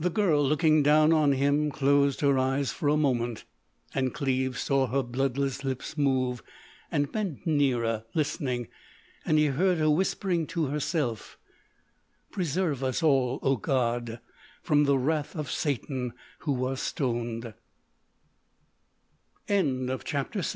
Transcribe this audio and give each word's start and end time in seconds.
The 0.00 0.10
girl 0.10 0.42
looking 0.44 0.82
down 0.82 1.12
on 1.12 1.30
him 1.30 1.70
closed 1.70 2.22
her 2.22 2.40
eyes 2.40 2.72
for 2.72 2.88
a 2.88 2.96
moment, 2.96 3.44
and 3.94 4.12
Cleves 4.12 4.60
saw 4.60 4.88
her 4.88 5.04
bloodless 5.04 5.62
lips 5.62 5.96
move, 5.96 6.42
and 6.90 7.12
bent 7.12 7.46
nearer, 7.46 8.04
listening. 8.14 8.66
And 9.24 9.38
he 9.38 9.46
heard 9.46 9.78
her 9.78 9.90
whispering 9.90 10.48
to 10.48 10.64
herself: 10.66 11.38
"Preserve 12.32 12.82
us 12.82 13.00
all, 13.00 13.38
O 13.42 13.54
God, 13.56 14.18
from 14.60 14.86
the 14.86 14.98
wrath 14.98 15.36
of 15.36 15.48
Satan 15.52 16.14
who 16.40 16.50
was 16.50 16.80
stoned." 16.82 17.54
CHAPTER 19.46 20.38
VII 20.40 20.40
THE 20.40 20.46